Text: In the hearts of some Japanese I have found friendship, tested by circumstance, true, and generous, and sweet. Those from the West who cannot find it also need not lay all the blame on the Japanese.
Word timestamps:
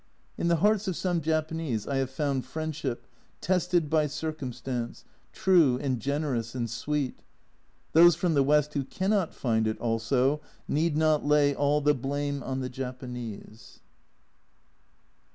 In 0.35 0.47
the 0.47 0.55
hearts 0.55 0.87
of 0.87 0.95
some 0.95 1.21
Japanese 1.21 1.85
I 1.87 1.97
have 1.97 2.09
found 2.09 2.43
friendship, 2.43 3.05
tested 3.39 3.87
by 3.87 4.07
circumstance, 4.07 5.05
true, 5.31 5.77
and 5.77 5.99
generous, 5.99 6.55
and 6.55 6.67
sweet. 6.67 7.19
Those 7.93 8.15
from 8.15 8.33
the 8.33 8.41
West 8.41 8.73
who 8.73 8.83
cannot 8.83 9.31
find 9.31 9.67
it 9.67 9.77
also 9.77 10.41
need 10.67 10.97
not 10.97 11.23
lay 11.23 11.53
all 11.53 11.81
the 11.81 11.93
blame 11.93 12.41
on 12.41 12.61
the 12.61 12.67
Japanese. 12.69 13.81